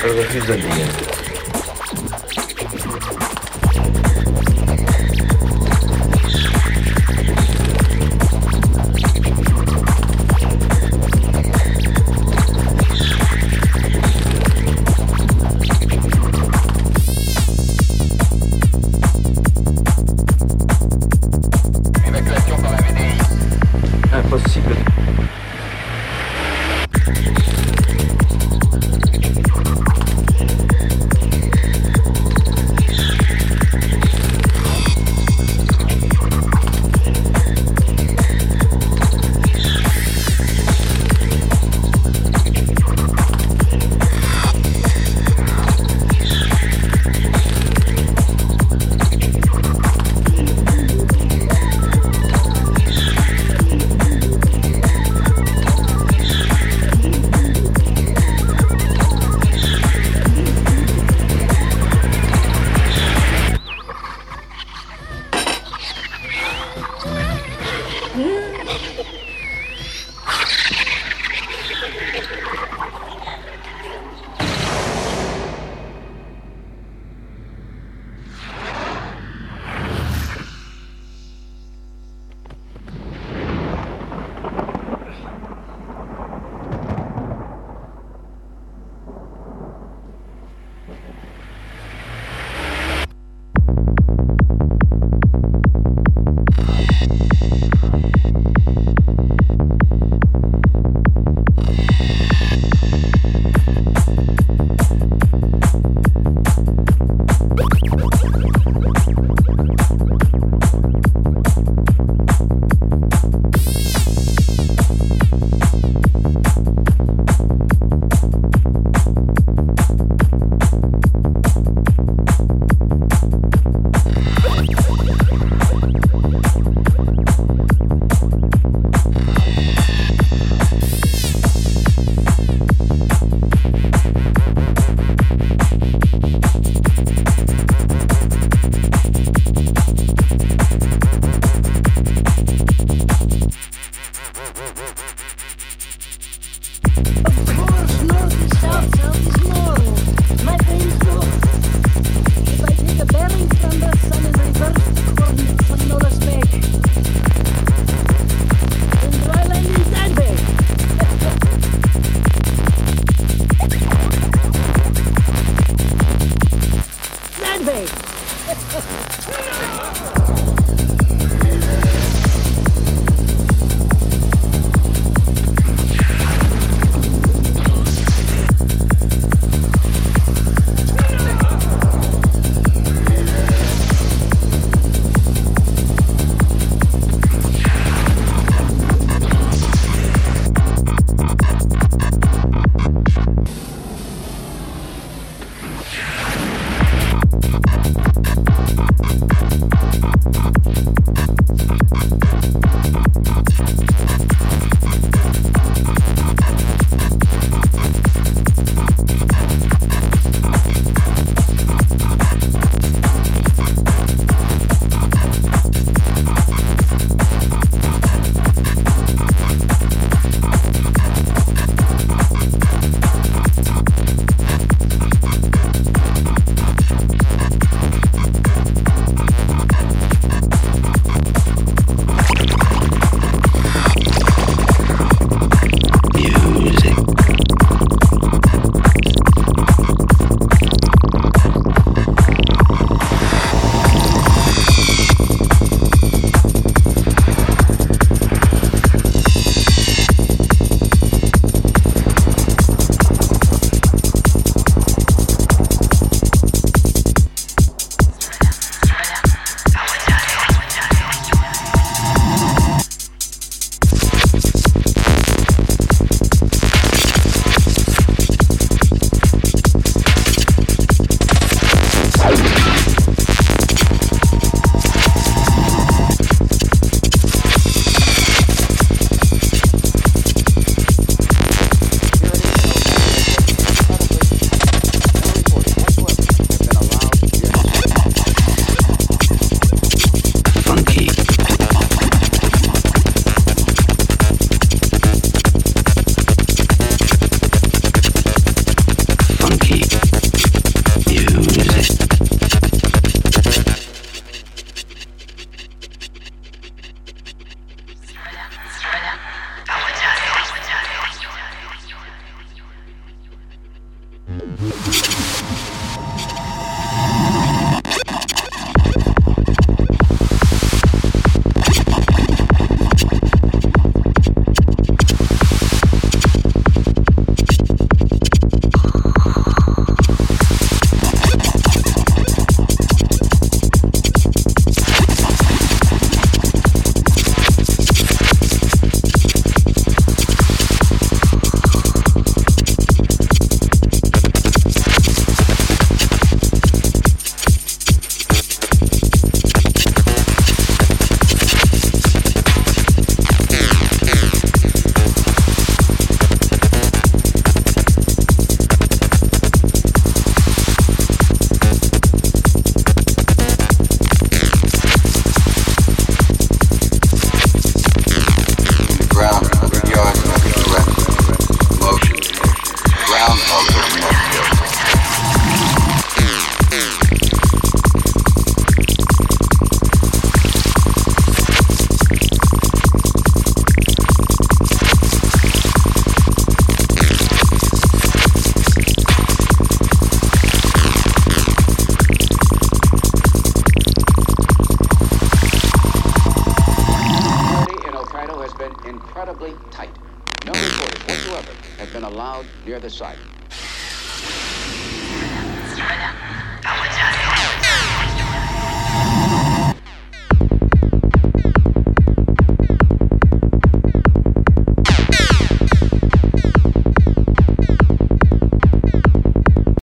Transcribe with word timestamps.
para 0.00 0.12
a 0.12 0.30
cidadania. 0.30 1.07